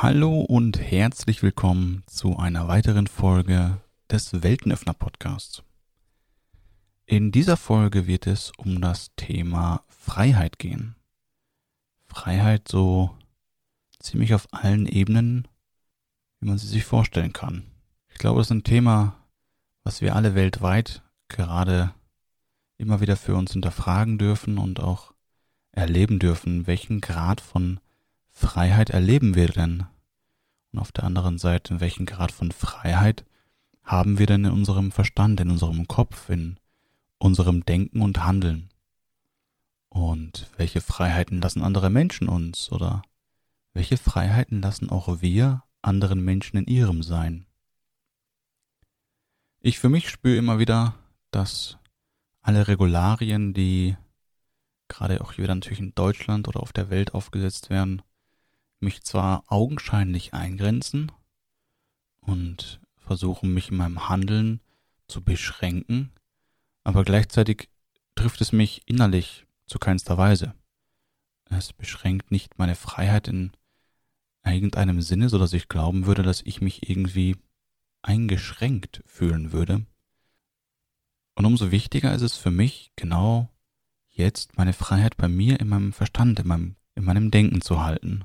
[0.00, 5.64] Hallo und herzlich willkommen zu einer weiteren Folge des Weltenöffner Podcasts.
[7.04, 10.94] In dieser Folge wird es um das Thema Freiheit gehen.
[12.06, 13.10] Freiheit so
[13.98, 15.48] ziemlich auf allen Ebenen,
[16.38, 17.64] wie man sie sich vorstellen kann.
[18.08, 19.16] Ich glaube, das ist ein Thema,
[19.82, 21.92] was wir alle weltweit gerade
[22.76, 25.12] immer wieder für uns hinterfragen dürfen und auch
[25.72, 27.80] erleben dürfen, welchen Grad von
[28.38, 29.84] Freiheit erleben wir denn?
[30.72, 33.24] Und auf der anderen Seite, welchen Grad von Freiheit
[33.82, 36.56] haben wir denn in unserem Verstand, in unserem Kopf, in
[37.18, 38.68] unserem Denken und Handeln?
[39.88, 43.02] Und welche Freiheiten lassen andere Menschen uns oder
[43.72, 47.44] welche Freiheiten lassen auch wir anderen Menschen in ihrem Sein?
[49.58, 50.94] Ich für mich spüre immer wieder,
[51.32, 51.76] dass
[52.40, 53.96] alle Regularien, die
[54.86, 58.00] gerade auch hier natürlich in Deutschland oder auf der Welt aufgesetzt werden,
[58.80, 61.12] mich zwar augenscheinlich eingrenzen
[62.20, 64.60] und versuchen mich in meinem Handeln
[65.06, 66.12] zu beschränken,
[66.84, 67.68] aber gleichzeitig
[68.14, 70.54] trifft es mich innerlich zu keinster Weise.
[71.50, 73.52] Es beschränkt nicht meine Freiheit in
[74.44, 77.36] irgendeinem Sinne, so dass ich glauben würde, dass ich mich irgendwie
[78.02, 79.86] eingeschränkt fühlen würde.
[81.34, 83.48] Und umso wichtiger ist es für mich, genau
[84.10, 88.24] jetzt meine Freiheit bei mir in meinem Verstand, in meinem, in meinem Denken zu halten.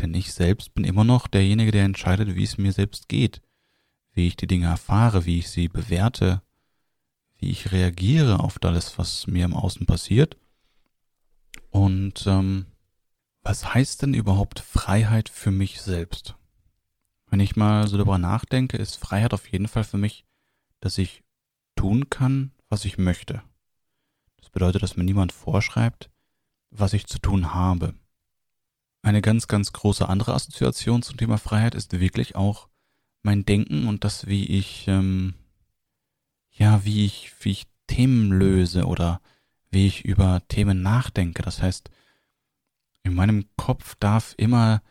[0.00, 3.42] Denn ich selbst bin immer noch derjenige, der entscheidet, wie es mir selbst geht,
[4.12, 6.42] wie ich die Dinge erfahre, wie ich sie bewerte,
[7.38, 10.36] wie ich reagiere auf alles, was mir im Außen passiert.
[11.70, 12.66] Und ähm,
[13.42, 16.36] was heißt denn überhaupt Freiheit für mich selbst?
[17.30, 20.24] Wenn ich mal so darüber nachdenke, ist Freiheit auf jeden Fall für mich,
[20.80, 21.22] dass ich
[21.76, 23.42] tun kann, was ich möchte.
[24.36, 26.10] Das bedeutet, dass mir niemand vorschreibt,
[26.70, 27.94] was ich zu tun habe.
[29.02, 32.68] Eine ganz, ganz große andere Assoziation zum Thema Freiheit ist wirklich auch
[33.22, 35.34] mein Denken und das, wie ich ähm,
[36.58, 39.20] ja, wie ich, wie ich Themen löse oder
[39.70, 41.42] wie ich über Themen nachdenke.
[41.42, 41.90] Das heißt,
[43.04, 44.82] in meinem Kopf darf immer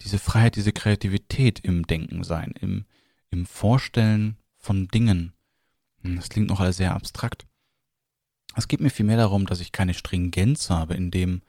[0.00, 2.86] diese Freiheit, diese Kreativität im Denken sein, im,
[3.30, 5.32] im Vorstellen von Dingen.
[6.02, 7.46] Hm, das klingt noch alles sehr abstrakt.
[8.56, 11.42] Es geht mir vielmehr darum, dass ich keine Stringenz habe, in dem,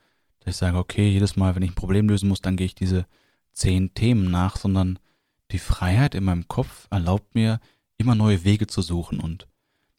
[0.50, 3.06] ich sage, okay, jedes Mal, wenn ich ein Problem lösen muss, dann gehe ich diese
[3.54, 5.00] zehn Themen nach, sondern
[5.52, 7.60] die Freiheit in meinem Kopf erlaubt mir,
[7.98, 9.20] immer neue Wege zu suchen.
[9.20, 9.48] Und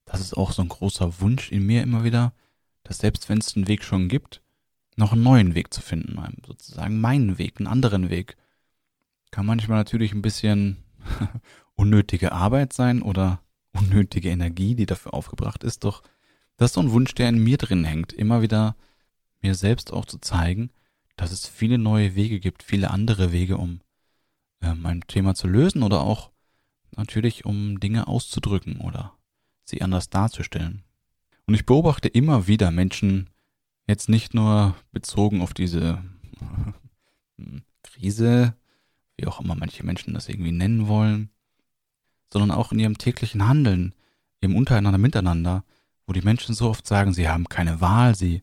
[0.05, 2.33] das ist auch so ein großer Wunsch in mir immer wieder,
[2.85, 4.43] dass selbst wenn es einen Weg schon gibt,
[4.97, 8.37] noch einen neuen Weg zu finden, sozusagen meinen Weg, einen anderen Weg.
[9.31, 10.79] Kann manchmal natürlich ein bisschen
[11.75, 13.41] unnötige Arbeit sein oder
[13.73, 16.03] unnötige Energie, die dafür aufgebracht ist, doch
[16.57, 18.75] das ist so ein Wunsch, der in mir drin hängt, immer wieder
[19.41, 20.71] mir selbst auch zu zeigen,
[21.17, 23.81] dass es viele neue Wege gibt, viele andere Wege, um
[24.61, 26.31] äh, mein Thema zu lösen oder auch
[26.97, 29.15] natürlich, um Dinge auszudrücken oder
[29.65, 30.83] sie anders darzustellen.
[31.47, 33.31] Und ich beobachte immer wieder Menschen,
[33.87, 36.03] jetzt nicht nur bezogen auf diese
[37.83, 38.55] Krise,
[39.17, 41.31] wie auch immer manche Menschen das irgendwie nennen wollen,
[42.33, 43.95] sondern auch in ihrem täglichen Handeln,
[44.41, 45.65] im Untereinander, Miteinander,
[46.07, 48.43] wo die Menschen so oft sagen, sie haben keine Wahl, sie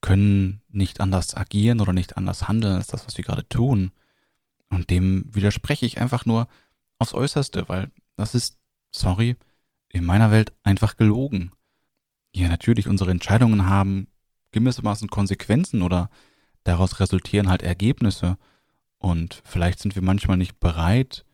[0.00, 3.92] können nicht anders agieren oder nicht anders handeln als das, was sie gerade tun.
[4.70, 6.48] Und dem widerspreche ich einfach nur,
[6.98, 8.58] aufs Äußerste, weil das ist,
[8.92, 9.36] sorry,
[9.88, 11.52] in meiner Welt einfach gelogen.
[12.32, 14.06] Ja, natürlich, unsere Entscheidungen haben
[14.52, 16.10] gewissermaßen Konsequenzen oder
[16.64, 18.38] daraus resultieren halt Ergebnisse.
[18.98, 21.24] Und vielleicht sind wir manchmal nicht bereit,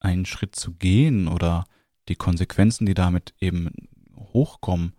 [0.00, 1.64] einen Schritt zu gehen oder
[2.08, 3.70] die Konsequenzen, die damit eben
[4.16, 4.94] hochkommen,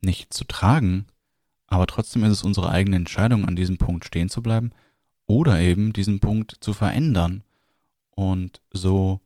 [0.00, 1.06] nicht zu tragen.
[1.72, 4.72] Aber trotzdem ist es unsere eigene Entscheidung, an diesem Punkt stehen zu bleiben
[5.24, 7.44] oder eben diesen Punkt zu verändern
[8.10, 9.22] und so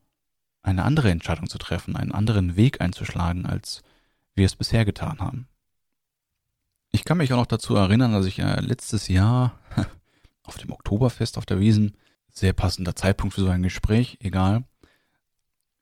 [0.61, 3.83] eine andere Entscheidung zu treffen, einen anderen Weg einzuschlagen, als
[4.33, 5.49] wir es bisher getan haben.
[6.89, 9.59] Ich kann mich auch noch dazu erinnern, dass ich äh, letztes Jahr
[10.43, 11.97] auf dem Oktoberfest auf der Wiesen,
[12.29, 14.63] sehr passender Zeitpunkt für so ein Gespräch, egal,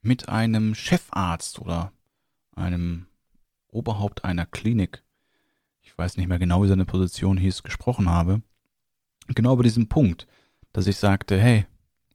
[0.02, 1.92] mit einem Chefarzt oder
[2.56, 3.06] einem
[3.68, 5.05] Oberhaupt einer Klinik,
[5.96, 8.42] ich weiß nicht mehr genau, wie seine Position hieß, gesprochen habe.
[9.30, 10.28] Genau über diesen Punkt,
[10.74, 11.66] dass ich sagte, hey,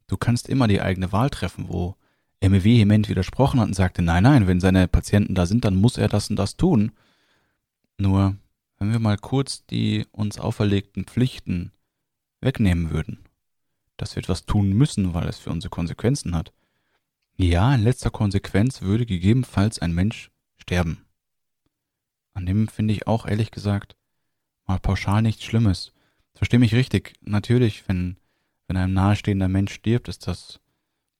[0.06, 1.96] du kannst immer die eigene Wahl treffen, wo
[2.40, 5.76] er mir vehement widersprochen hat und sagte, nein, nein, wenn seine Patienten da sind, dann
[5.76, 6.92] muss er das und das tun.
[7.96, 8.36] Nur,
[8.78, 11.72] wenn wir mal kurz die uns auferlegten Pflichten
[12.42, 13.20] wegnehmen würden,
[13.96, 16.52] dass wir etwas tun müssen, weil es für unsere Konsequenzen hat.
[17.38, 21.06] Ja, in letzter Konsequenz würde gegebenenfalls ein Mensch sterben.
[22.34, 23.96] An dem finde ich auch ehrlich gesagt
[24.66, 25.92] mal pauschal nichts Schlimmes.
[26.34, 28.16] Versteh mich richtig, natürlich, wenn
[28.70, 30.60] wenn ein nahestehender Mensch stirbt, ist das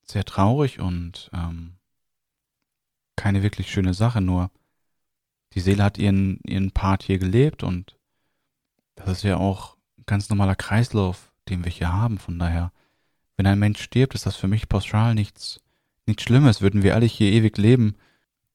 [0.03, 1.73] sehr traurig und ähm,
[3.17, 4.51] keine wirklich schöne Sache, nur
[5.51, 7.97] die Seele hat ihren, ihren Part hier gelebt und
[8.95, 12.19] das ist ja auch ein ganz normaler Kreislauf, den wir hier haben.
[12.19, 12.71] Von daher,
[13.35, 15.59] wenn ein Mensch stirbt, ist das für mich pauschal nichts,
[16.05, 16.61] nichts Schlimmes.
[16.61, 17.97] Würden wir alle hier ewig leben,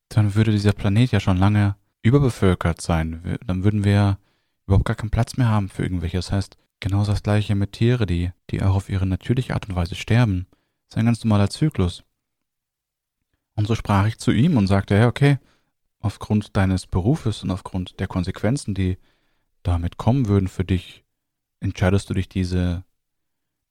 [0.08, 1.76] dann würde dieser Planet ja schon lange
[2.06, 3.38] überbevölkert sein.
[3.46, 4.18] Dann würden wir
[4.66, 6.18] überhaupt gar keinen Platz mehr haben für irgendwelche.
[6.18, 9.76] Das heißt, genauso das gleiche mit Tiere, die, die auch auf ihre natürliche Art und
[9.76, 10.46] Weise sterben.
[10.88, 12.04] Das ist ein ganz normaler Zyklus.
[13.54, 15.38] Und so sprach ich zu ihm und sagte, ja, okay,
[16.00, 18.98] aufgrund deines Berufes und aufgrund der Konsequenzen, die
[19.62, 21.04] damit kommen würden für dich,
[21.60, 22.84] entscheidest du dich, diese,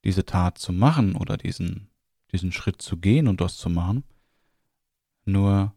[0.04, 1.88] diese Tat zu machen oder diesen,
[2.32, 4.04] diesen Schritt zu gehen und das zu machen.
[5.24, 5.72] Nur,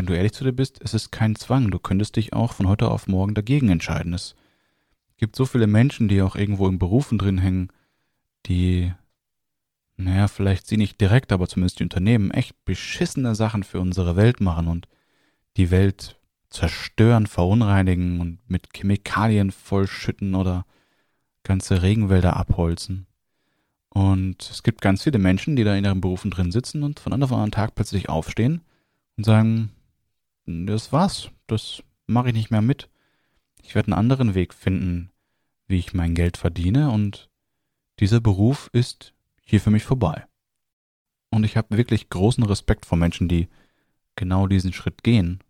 [0.00, 1.70] wenn du ehrlich zu dir bist, es ist kein Zwang.
[1.70, 4.14] Du könntest dich auch von heute auf morgen dagegen entscheiden.
[4.14, 4.34] Es
[5.18, 7.68] gibt so viele Menschen, die auch irgendwo in Berufen drin hängen,
[8.46, 8.94] die
[9.98, 14.40] naja, vielleicht sie nicht direkt, aber zumindest die Unternehmen echt beschissene Sachen für unsere Welt
[14.40, 14.88] machen und
[15.58, 16.18] die Welt
[16.48, 20.64] zerstören, verunreinigen und mit Chemikalien vollschütten oder
[21.42, 23.06] ganze Regenwälder abholzen.
[23.90, 27.12] Und es gibt ganz viele Menschen, die da in ihren Berufen drin sitzen und von
[27.12, 28.62] einem auf einen Tag plötzlich aufstehen
[29.18, 29.72] und sagen,
[30.66, 32.88] das war's, das mache ich nicht mehr mit.
[33.62, 35.10] Ich werde einen anderen Weg finden,
[35.66, 37.28] wie ich mein Geld verdiene und
[37.98, 40.26] dieser Beruf ist hier für mich vorbei.
[41.30, 43.48] Und ich habe wirklich großen Respekt vor Menschen, die
[44.16, 45.40] genau diesen Schritt gehen.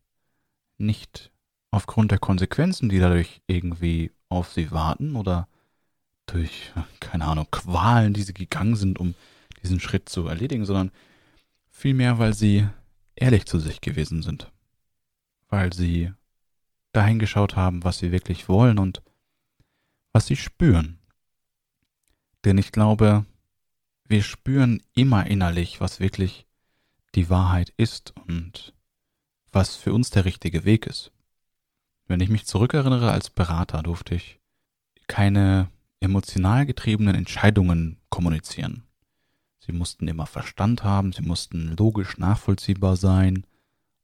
[0.77, 1.31] Nicht
[1.71, 5.49] aufgrund der Konsequenzen, die dadurch irgendwie auf sie warten oder
[6.27, 9.15] durch, keine Ahnung, Qualen, die sie gegangen sind, um
[9.63, 10.91] diesen Schritt zu erledigen, sondern
[11.71, 12.67] vielmehr, weil sie
[13.15, 14.51] ehrlich zu sich gewesen sind.
[15.51, 16.13] Weil sie
[16.93, 19.03] dahin geschaut haben, was sie wirklich wollen und
[20.13, 20.99] was sie spüren.
[22.45, 23.27] Denn ich glaube,
[24.05, 26.47] wir spüren immer innerlich, was wirklich
[27.15, 28.75] die Wahrheit ist und
[29.53, 31.13] was für uns der richtige Weg ist.
[32.07, 34.41] Wenn ich mich zurückerinnere, als Berater durfte ich
[35.07, 35.71] keine
[36.01, 38.85] emotional getriebenen Entscheidungen kommunizieren.
[39.59, 43.47] Sie mussten immer Verstand haben, sie mussten logisch nachvollziehbar sein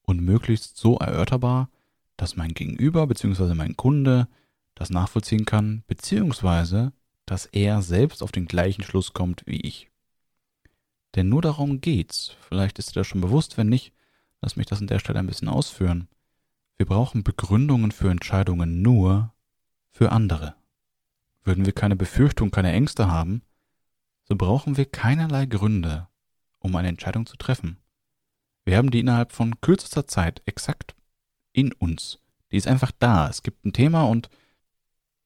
[0.06, 1.68] und möglichst so erörterbar,
[2.16, 3.54] dass mein Gegenüber bzw.
[3.54, 4.28] mein Kunde
[4.74, 6.92] das nachvollziehen kann, beziehungsweise
[7.26, 9.90] dass er selbst auf den gleichen Schluss kommt wie ich.
[11.14, 12.36] Denn nur darum geht's.
[12.40, 13.92] Vielleicht ist dir das schon bewusst, wenn nicht,
[14.40, 16.08] lass mich das an der Stelle ein bisschen ausführen.
[16.76, 19.34] Wir brauchen Begründungen für Entscheidungen nur
[19.90, 20.54] für andere.
[21.42, 23.42] Würden wir keine Befürchtung, keine Ängste haben,
[24.24, 26.08] so brauchen wir keinerlei Gründe,
[26.58, 27.78] um eine Entscheidung zu treffen.
[28.66, 30.94] Wir haben die innerhalb von kürzester Zeit exakt
[31.52, 32.18] in uns.
[32.50, 33.28] Die ist einfach da.
[33.28, 34.28] Es gibt ein Thema und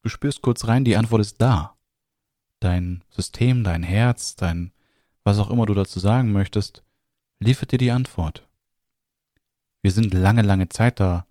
[0.02, 1.74] du spürst kurz rein, die Antwort ist da.
[2.60, 4.72] Dein System, dein Herz, dein
[5.24, 6.82] was auch immer du dazu sagen möchtest,
[7.38, 8.46] liefert dir die Antwort.
[9.82, 11.26] Wir sind lange, lange Zeit da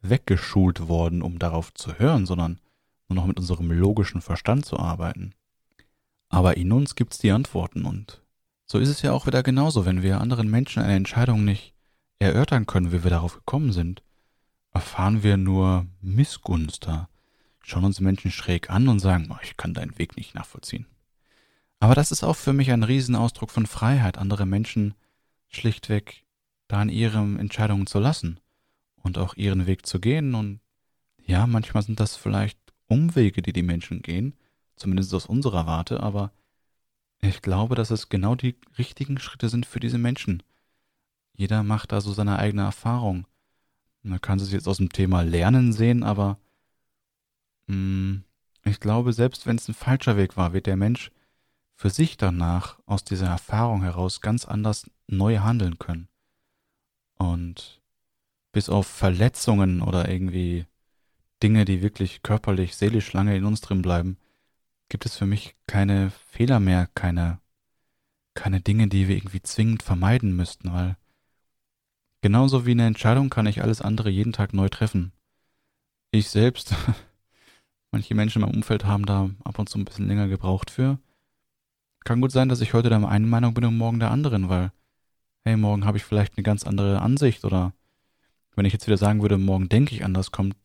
[0.00, 2.60] weggeschult worden, um darauf zu hören, sondern
[3.08, 5.34] nur noch mit unserem logischen Verstand zu arbeiten.
[6.28, 8.23] Aber in uns gibt's die Antworten und
[8.66, 11.74] so ist es ja auch wieder genauso, wenn wir anderen Menschen eine Entscheidung nicht
[12.18, 14.02] erörtern können, wie wir darauf gekommen sind,
[14.72, 17.08] erfahren wir nur Missgunst da,
[17.60, 20.86] schauen uns Menschen schräg an und sagen, oh, ich kann deinen Weg nicht nachvollziehen.
[21.80, 24.94] Aber das ist auch für mich ein Riesenausdruck von Freiheit, andere Menschen
[25.48, 26.24] schlichtweg
[26.68, 28.40] da in ihren Entscheidungen zu lassen
[28.96, 30.34] und auch ihren Weg zu gehen.
[30.34, 30.60] Und
[31.24, 34.34] ja, manchmal sind das vielleicht Umwege, die die Menschen gehen,
[34.76, 36.32] zumindest aus unserer Warte, aber
[37.28, 40.42] ich glaube, dass es genau die richtigen Schritte sind für diese Menschen.
[41.34, 43.26] Jeder macht da so seine eigene Erfahrung.
[44.02, 46.38] Man kann es jetzt aus dem Thema Lernen sehen, aber
[47.66, 48.24] mh, mm,
[48.66, 51.10] ich glaube, selbst wenn es ein falscher Weg war, wird der Mensch
[51.74, 56.08] für sich danach aus dieser Erfahrung heraus ganz anders neu handeln können.
[57.16, 57.80] Und
[58.52, 60.66] bis auf Verletzungen oder irgendwie
[61.42, 64.16] Dinge, die wirklich körperlich, seelisch lange in uns drin bleiben,
[64.88, 67.40] gibt es für mich keine Fehler mehr, keine,
[68.34, 70.96] keine Dinge, die wir irgendwie zwingend vermeiden müssten, weil
[72.20, 75.12] genauso wie eine Entscheidung kann ich alles andere jeden Tag neu treffen.
[76.10, 76.74] Ich selbst,
[77.90, 80.98] manche Menschen in meinem Umfeld haben da ab und zu ein bisschen länger gebraucht für,
[82.04, 84.72] kann gut sein, dass ich heute der einen Meinung bin und morgen der anderen, weil,
[85.44, 87.72] hey, morgen habe ich vielleicht eine ganz andere Ansicht oder
[88.54, 90.56] wenn ich jetzt wieder sagen würde, morgen denke ich anders, kommt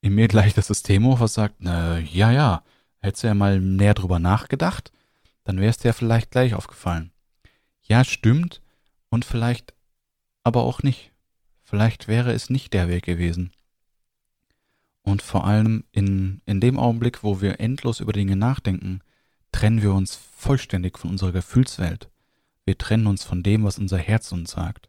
[0.00, 2.64] in mir gleich das System hoch, was sagt, na, ja, ja,
[3.02, 4.92] hättest du ja mal näher drüber nachgedacht,
[5.44, 7.10] dann wäre es dir vielleicht gleich aufgefallen.
[7.82, 8.62] Ja, stimmt,
[9.12, 9.74] und vielleicht
[10.42, 11.12] aber auch nicht.
[11.62, 13.52] Vielleicht wäre es nicht der Weg gewesen.
[15.02, 19.00] Und vor allem in, in dem Augenblick, wo wir endlos über Dinge nachdenken,
[19.52, 22.08] trennen wir uns vollständig von unserer Gefühlswelt.
[22.64, 24.88] Wir trennen uns von dem, was unser Herz uns sagt.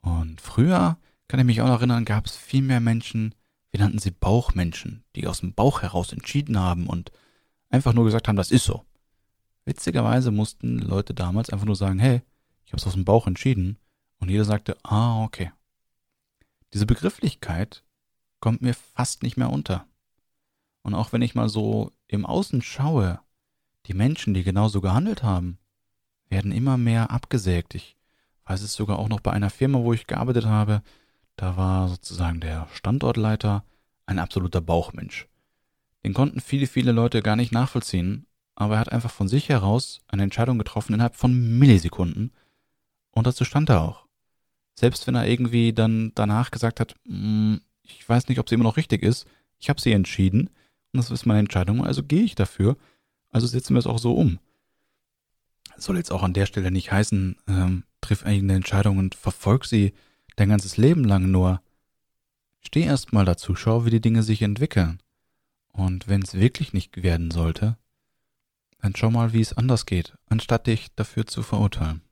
[0.00, 0.98] Und früher,
[1.28, 3.34] kann ich mich auch noch erinnern, gab es viel mehr Menschen,
[3.70, 7.12] wir nannten sie Bauchmenschen, die aus dem Bauch heraus entschieden haben und
[7.68, 8.84] einfach nur gesagt haben, das ist so.
[9.64, 12.22] Witzigerweise mussten Leute damals einfach nur sagen, hey,
[12.64, 13.78] ich habe es aus dem Bauch entschieden.
[14.18, 15.52] Und jeder sagte, ah, okay.
[16.72, 17.84] Diese Begrifflichkeit
[18.40, 19.86] kommt mir fast nicht mehr unter.
[20.82, 23.20] Und auch wenn ich mal so im Außen schaue,
[23.86, 25.58] die Menschen, die genauso gehandelt haben,
[26.28, 27.74] werden immer mehr abgesägt.
[27.74, 27.96] Ich
[28.44, 30.82] weiß es sogar auch noch bei einer Firma, wo ich gearbeitet habe,
[31.40, 33.64] da war sozusagen der Standortleiter
[34.04, 35.26] ein absoluter Bauchmensch.
[36.04, 40.02] Den konnten viele, viele Leute gar nicht nachvollziehen, aber er hat einfach von sich heraus
[40.08, 42.32] eine Entscheidung getroffen innerhalb von Millisekunden
[43.10, 44.06] und dazu stand er auch.
[44.74, 48.64] Selbst wenn er irgendwie dann danach gesagt hat, mm, ich weiß nicht, ob sie immer
[48.64, 49.26] noch richtig ist,
[49.58, 50.50] ich habe sie entschieden
[50.92, 52.76] und das ist meine Entscheidung, also gehe ich dafür,
[53.30, 54.40] also setzen wir es auch so um.
[55.74, 59.64] Das soll jetzt auch an der Stelle nicht heißen, ähm, triff eigene Entscheidungen und verfolg
[59.64, 59.94] sie
[60.36, 61.60] dein ganzes Leben lang nur.
[62.60, 65.00] Steh erst mal dazu, schau, wie die Dinge sich entwickeln.
[65.72, 67.76] Und wenn es wirklich nicht werden sollte,
[68.78, 72.02] dann schau mal, wie es anders geht, anstatt dich dafür zu verurteilen.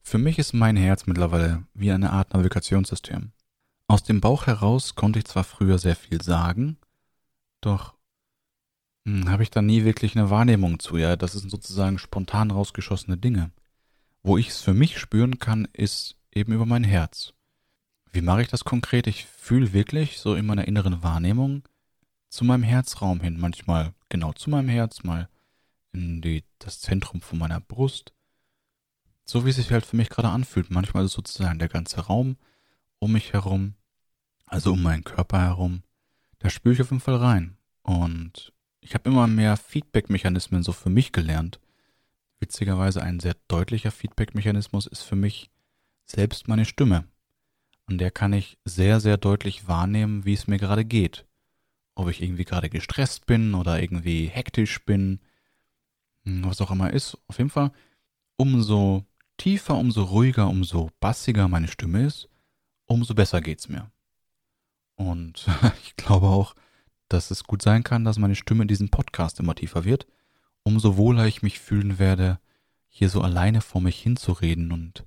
[0.00, 3.32] Für mich ist mein Herz mittlerweile wie eine Art Navigationssystem.
[3.86, 6.78] Aus dem Bauch heraus konnte ich zwar früher sehr viel sagen,
[7.60, 7.94] doch
[9.06, 10.96] hm, habe ich da nie wirklich eine Wahrnehmung zu.
[10.96, 13.50] Ja, das sind sozusagen spontan rausgeschossene Dinge.
[14.22, 17.32] Wo ich es für mich spüren kann, ist eben über mein Herz.
[18.12, 19.06] Wie mache ich das konkret?
[19.06, 21.62] Ich fühle wirklich so in meiner inneren Wahrnehmung
[22.28, 25.28] zu meinem Herzraum hin, manchmal genau zu meinem Herz, mal
[25.92, 28.12] in die, das Zentrum von meiner Brust.
[29.24, 30.70] So wie es sich halt für mich gerade anfühlt.
[30.70, 32.36] Manchmal ist es sozusagen der ganze Raum
[32.98, 33.74] um mich herum,
[34.46, 35.82] also um meinen Körper herum.
[36.40, 37.56] Da spüre ich auf jeden Fall rein.
[37.82, 41.60] Und ich habe immer mehr Feedback-Mechanismen so für mich gelernt.
[42.40, 45.50] Witzigerweise ein sehr deutlicher Feedback-Mechanismus ist für mich
[46.04, 47.04] selbst meine Stimme.
[47.86, 51.26] An der kann ich sehr, sehr deutlich wahrnehmen, wie es mir gerade geht.
[51.94, 55.20] Ob ich irgendwie gerade gestresst bin oder irgendwie hektisch bin,
[56.24, 57.18] hm, was auch immer ist.
[57.28, 57.72] Auf jeden Fall,
[58.36, 59.04] umso
[59.36, 62.28] tiefer, umso ruhiger, umso bassiger meine Stimme ist,
[62.86, 63.90] umso besser geht's mir.
[64.96, 65.46] Und
[65.84, 66.54] ich glaube auch,
[67.08, 70.06] dass es gut sein kann, dass meine Stimme in diesem Podcast immer tiefer wird,
[70.62, 72.40] umso wohler ich mich fühlen werde,
[72.88, 75.04] hier so alleine vor mich hinzureden und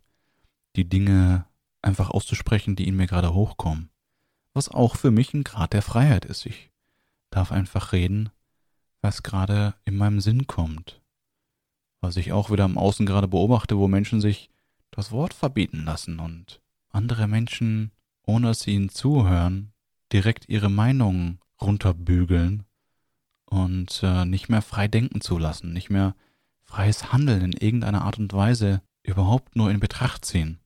[0.77, 1.45] die Dinge
[1.81, 3.89] einfach auszusprechen, die in mir gerade hochkommen.
[4.53, 6.45] Was auch für mich ein Grad der Freiheit ist.
[6.45, 6.71] Ich
[7.29, 8.29] darf einfach reden,
[9.01, 11.01] was gerade in meinem Sinn kommt.
[12.01, 14.49] Was ich auch wieder im Außen gerade beobachte, wo Menschen sich
[14.91, 17.91] das Wort verbieten lassen und andere Menschen,
[18.23, 19.73] ohne dass sie ihnen zuhören,
[20.11, 22.63] direkt ihre Meinungen runterbügeln
[23.45, 26.15] und äh, nicht mehr frei denken zu lassen, nicht mehr
[26.63, 30.59] freies Handeln in irgendeiner Art und Weise überhaupt nur in Betracht ziehen.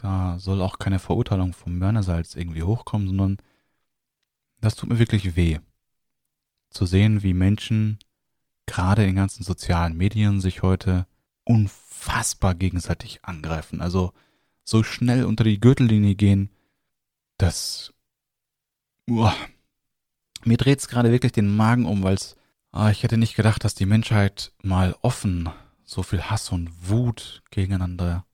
[0.00, 3.36] Da soll auch keine Verurteilung vom Mörnersalz irgendwie hochkommen, sondern
[4.60, 5.58] das tut mir wirklich weh.
[6.70, 7.98] Zu sehen, wie Menschen
[8.66, 11.06] gerade in ganzen sozialen Medien sich heute
[11.44, 13.80] unfassbar gegenseitig angreifen.
[13.80, 14.12] Also
[14.64, 16.50] so schnell unter die Gürtellinie gehen,
[17.36, 17.92] dass
[19.08, 19.34] uah,
[20.44, 22.36] mir dreht's gerade wirklich den Magen um, weil's
[22.72, 25.50] ah, ich hätte nicht gedacht, dass die Menschheit mal offen
[25.84, 28.24] so viel Hass und Wut gegeneinander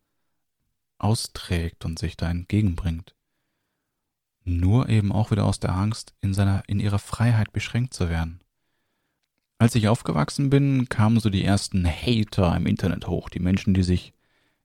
[0.99, 3.15] austrägt und sich da entgegenbringt.
[4.45, 8.41] Nur eben auch wieder aus der Angst, in seiner, in ihrer Freiheit beschränkt zu werden.
[9.59, 13.83] Als ich aufgewachsen bin, kamen so die ersten Hater im Internet hoch, die Menschen, die
[13.83, 14.13] sich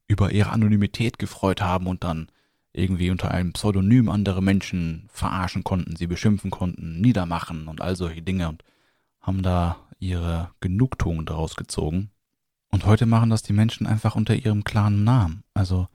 [0.08, 2.28] über ihre Anonymität gefreut haben und dann
[2.74, 8.22] irgendwie unter einem Pseudonym andere Menschen verarschen konnten, sie beschimpfen konnten, niedermachen und all solche
[8.22, 8.64] Dinge und
[9.22, 12.12] haben da ihre Genugtuung daraus gezogen.
[12.70, 15.44] Und heute machen das die Menschen einfach unter ihrem klaren Namen.
[15.54, 15.88] Also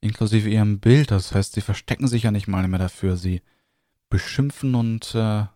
[0.00, 1.10] inklusive ihrem Bild.
[1.10, 3.16] Das heißt, sie verstecken sich ja nicht mal mehr dafür.
[3.16, 3.42] Sie
[4.08, 5.46] beschimpfen und äh,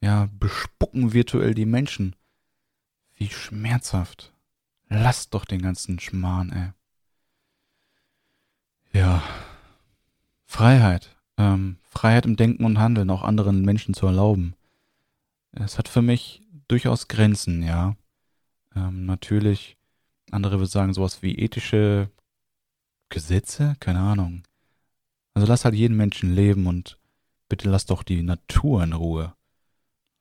[0.00, 2.16] ja, bespucken virtuell die Menschen.
[3.14, 4.32] Wie schmerzhaft.
[4.88, 6.72] Lasst doch den ganzen Schmarrn, ey.
[8.92, 9.22] Ja.
[10.46, 11.16] Freiheit.
[11.36, 14.54] Ähm, Freiheit im Denken und Handeln, auch anderen Menschen zu erlauben.
[15.52, 17.96] Es hat für mich durchaus Grenzen, ja.
[18.74, 19.76] Ähm, natürlich,
[20.30, 22.10] andere würden sagen, sowas wie ethische
[23.08, 23.76] Gesetze?
[23.80, 24.42] Keine Ahnung.
[25.34, 26.98] Also lass halt jeden Menschen leben und
[27.48, 29.34] bitte lass doch die Natur in Ruhe.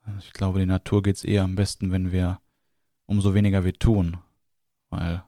[0.03, 2.39] Also ich glaube, die Natur geht's eher am besten, wenn wir
[3.05, 4.17] umso weniger wir tun.
[4.89, 5.23] Weil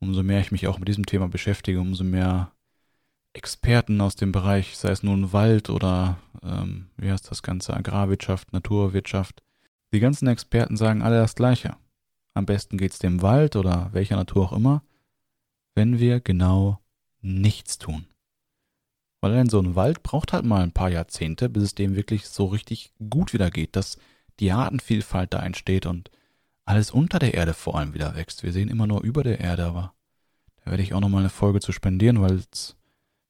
[0.00, 2.52] umso mehr ich mich auch mit diesem Thema beschäftige, umso mehr
[3.32, 8.52] Experten aus dem Bereich, sei es nun Wald oder ähm, wie heißt das Ganze, Agrarwirtschaft,
[8.52, 9.42] Naturwirtschaft,
[9.92, 11.76] Die ganzen Experten sagen alle das Gleiche.
[12.34, 14.82] Am besten geht's dem Wald oder welcher Natur auch immer,
[15.76, 16.80] wenn wir genau
[17.20, 18.06] nichts tun.
[19.20, 22.26] Weil denn so ein Wald braucht halt mal ein paar Jahrzehnte, bis es dem wirklich
[22.26, 23.98] so richtig gut wieder geht, dass
[24.40, 26.10] die Artenvielfalt da entsteht und
[26.64, 28.42] alles unter der Erde vor allem wieder wächst.
[28.42, 29.94] Wir sehen immer nur über der Erde, aber
[30.64, 32.76] da werde ich auch nochmal eine Folge zu spendieren, weil es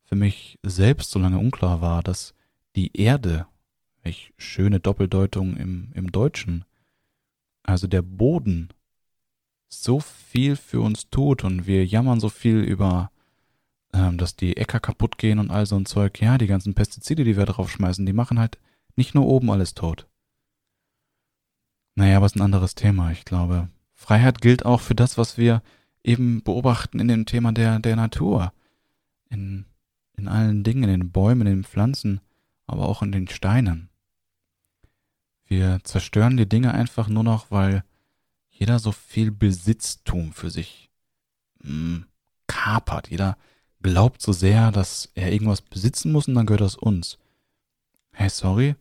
[0.05, 2.35] für mich selbst so lange unklar war, dass
[2.76, 3.47] die Erde,
[4.03, 6.65] welch schöne Doppeldeutung im, im Deutschen,
[7.62, 8.69] also der Boden,
[9.68, 13.11] so viel für uns tut und wir jammern so viel über,
[13.92, 16.20] ähm, dass die Äcker kaputt gehen und all so ein Zeug.
[16.20, 18.58] Ja, die ganzen Pestizide, die wir draufschmeißen, die machen halt
[18.96, 20.06] nicht nur oben alles tot.
[21.94, 23.11] Naja, aber ist ein anderes Thema.
[23.11, 25.62] Ich glaube, Freiheit gilt auch für das, was wir
[26.04, 28.52] eben beobachten in dem Thema der, der Natur.
[29.28, 29.64] In,
[30.16, 32.20] in allen Dingen, in den Bäumen, in den Pflanzen,
[32.66, 33.88] aber auch in den Steinen.
[35.46, 37.85] Wir zerstören die Dinge einfach nur noch, weil
[38.59, 40.91] jeder so viel Besitztum für sich
[41.63, 42.07] mh, hm,
[42.47, 43.09] kapert.
[43.11, 43.37] Jeder
[43.83, 47.19] glaubt so sehr, dass er irgendwas besitzen muss und dann gehört das uns.
[48.13, 48.75] Hey, sorry,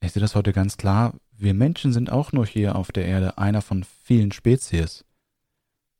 [0.00, 1.14] ich sehe das heute ganz klar.
[1.32, 5.04] Wir Menschen sind auch nur hier auf der Erde einer von vielen Spezies.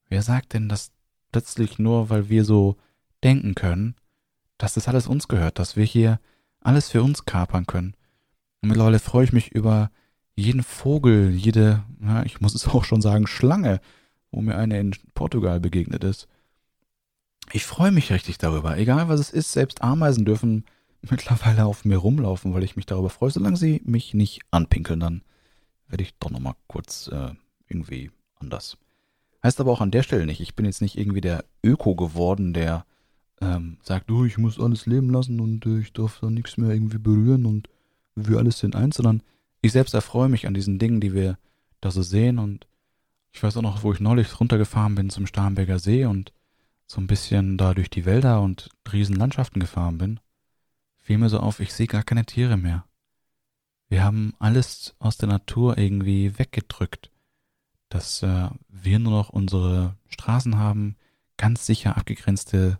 [0.08, 0.92] Wer sagt denn, dass
[1.32, 2.76] plötzlich nur, weil wir so
[3.24, 3.96] denken können,
[4.56, 6.20] dass das alles uns gehört, dass wir hier
[6.60, 7.94] alles für uns kapern können?
[8.62, 9.90] Und mittlerweile freue ich mich über
[10.36, 13.80] jeden Vogel, jede, ja, ich muss es auch schon sagen, Schlange,
[14.30, 16.28] wo mir eine in Portugal begegnet ist.
[17.52, 18.76] Ich freue mich richtig darüber.
[18.76, 20.64] Egal was es ist, selbst Ameisen dürfen
[21.02, 23.30] mittlerweile auf mir rumlaufen, weil ich mich darüber freue.
[23.30, 25.22] Solange sie mich nicht anpinkeln, dann
[25.88, 27.30] werde ich doch nochmal kurz äh,
[27.68, 28.76] irgendwie anders.
[29.42, 32.52] Heißt aber auch an der Stelle nicht, ich bin jetzt nicht irgendwie der Öko geworden,
[32.52, 32.84] der
[33.40, 36.70] ähm, sagt, du, ich muss alles leben lassen und äh, ich darf da nichts mehr
[36.70, 37.68] irgendwie berühren und
[38.16, 39.22] wir alles sind eins, sondern
[39.66, 41.38] ich selbst erfreue mich an diesen Dingen, die wir
[41.80, 42.66] da so sehen und
[43.32, 46.32] ich weiß auch noch, wo ich neulich runtergefahren bin zum Starnberger See und
[46.86, 50.20] so ein bisschen da durch die Wälder und Riesenlandschaften gefahren bin,
[50.96, 52.84] fiel mir so auf, ich sehe gar keine Tiere mehr.
[53.88, 57.10] Wir haben alles aus der Natur irgendwie weggedrückt,
[57.88, 60.96] dass äh, wir nur noch unsere Straßen haben,
[61.36, 62.78] ganz sicher abgegrenzte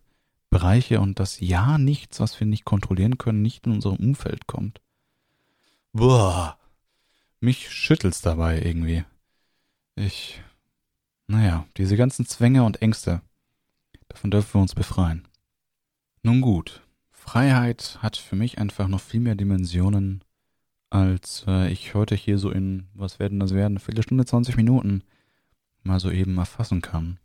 [0.50, 4.80] Bereiche und dass ja nichts, was wir nicht kontrollieren können, nicht in unserem Umfeld kommt.
[5.92, 6.58] Boah,
[7.40, 9.04] mich schüttelt's dabei irgendwie.
[9.94, 10.40] Ich,
[11.26, 13.22] naja, diese ganzen Zwänge und Ängste,
[14.08, 15.26] davon dürfen wir uns befreien.
[16.22, 20.22] Nun gut, Freiheit hat für mich einfach noch viel mehr Dimensionen,
[20.90, 25.02] als äh, ich heute hier so in, was werden das werden, Viertelstunde, 20 Minuten
[25.82, 27.18] mal so eben erfassen kann.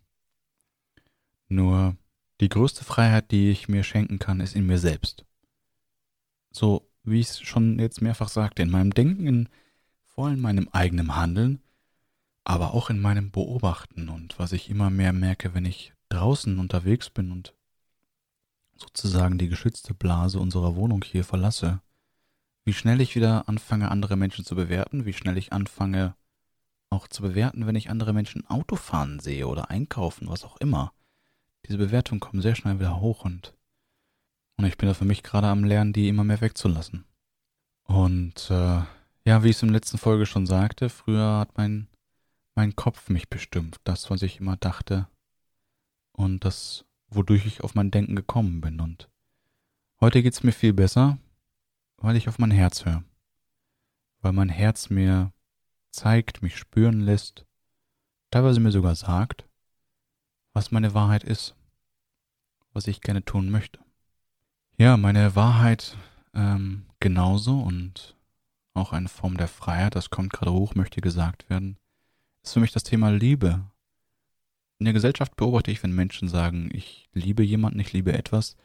[1.48, 1.96] Nur
[2.40, 5.24] die größte Freiheit, die ich mir schenken kann, ist in mir selbst.
[6.50, 9.48] So, wie ich es schon jetzt mehrfach sagte, in meinem Denken, in
[10.14, 11.60] vor allem meinem eigenen Handeln,
[12.44, 17.10] aber auch in meinem Beobachten und was ich immer mehr merke, wenn ich draußen unterwegs
[17.10, 17.54] bin und
[18.76, 21.80] sozusagen die geschützte Blase unserer Wohnung hier verlasse,
[22.64, 26.14] wie schnell ich wieder anfange, andere Menschen zu bewerten, wie schnell ich anfange,
[26.90, 30.92] auch zu bewerten, wenn ich andere Menschen Auto fahren sehe oder einkaufen, was auch immer.
[31.66, 33.54] Diese Bewertungen kommen sehr schnell wieder hoch und,
[34.58, 37.04] und ich bin da für mich gerade am Lernen, die immer mehr wegzulassen.
[37.84, 38.82] Und äh,
[39.24, 41.88] ja, wie ich es der letzten Folge schon sagte, früher hat mein,
[42.54, 45.08] mein Kopf mich bestimmt, das, was ich immer dachte
[46.12, 48.80] und das, wodurch ich auf mein Denken gekommen bin.
[48.80, 49.08] Und
[50.00, 51.18] heute geht's mir viel besser,
[51.98, 53.04] weil ich auf mein Herz höre.
[54.20, 55.32] Weil mein Herz mir
[55.90, 57.46] zeigt, mich spüren lässt,
[58.30, 59.46] teilweise mir sogar sagt,
[60.52, 61.54] was meine Wahrheit ist,
[62.72, 63.78] was ich gerne tun möchte.
[64.78, 65.96] Ja, meine Wahrheit
[66.34, 68.16] ähm, genauso und
[68.74, 71.76] auch eine Form der Freiheit, das kommt gerade hoch, möchte gesagt werden,
[72.42, 73.64] ist für mich das Thema Liebe.
[74.78, 78.56] In der Gesellschaft beobachte ich, wenn Menschen sagen, ich liebe jemanden, ich liebe etwas,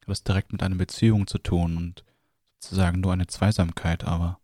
[0.00, 2.04] hat das direkt mit einer Beziehung zu tun und
[2.60, 4.38] sozusagen nur eine Zweisamkeit, aber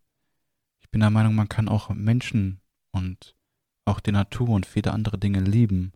[0.81, 3.37] ich bin der Meinung, man kann auch Menschen und
[3.85, 5.93] auch die Natur und viele andere Dinge lieben.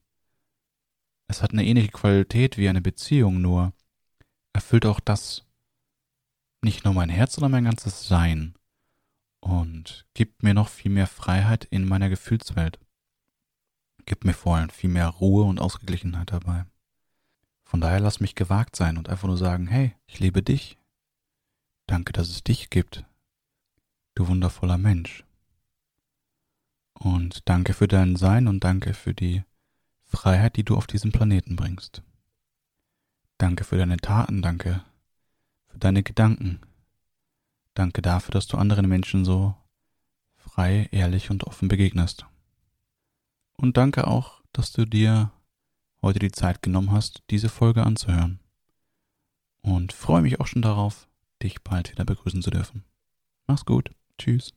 [1.26, 3.72] Es hat eine ähnliche Qualität wie eine Beziehung, nur
[4.52, 5.44] erfüllt auch das
[6.62, 8.54] nicht nur mein Herz, sondern mein ganzes Sein
[9.44, 12.78] und gibt mir noch viel mehr Freiheit in meiner Gefühlswelt.
[14.06, 16.64] Gibt mir vor allem viel mehr Ruhe und Ausgeglichenheit dabei.
[17.62, 20.78] Von daher lass mich gewagt sein und einfach nur sagen, hey, ich liebe dich.
[21.86, 23.04] Danke, dass es dich gibt.
[24.14, 25.24] Du wundervoller Mensch.
[26.94, 29.42] Und danke für dein Sein und danke für die
[30.04, 32.02] Freiheit, die du auf diesen Planeten bringst.
[33.36, 34.82] Danke für deine Taten, danke
[35.66, 36.60] für deine Gedanken,
[37.74, 39.54] Danke dafür, dass du anderen Menschen so
[40.36, 42.26] frei, ehrlich und offen begegnest.
[43.56, 45.32] Und danke auch, dass du dir
[46.02, 48.40] heute die Zeit genommen hast, diese Folge anzuhören.
[49.62, 51.08] Und freue mich auch schon darauf,
[51.42, 52.84] dich bald wieder begrüßen zu dürfen.
[53.46, 53.90] Mach's gut.
[54.18, 54.54] Tschüss.